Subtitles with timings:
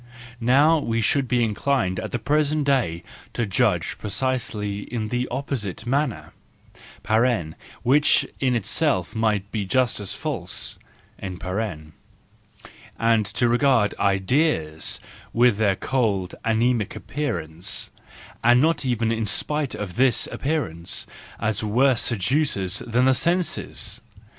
[0.59, 3.03] —Now we should be inclined at the present day
[3.33, 6.33] to judge precisely in the opposite manner
[7.83, 10.79] (which in itself might be just as false),
[11.19, 14.99] and to regard ideas,
[15.33, 17.91] with their cold, anaemic appearance,
[18.43, 21.05] and not even in spite of this appearance,
[21.39, 24.01] as worse seducers than the senses.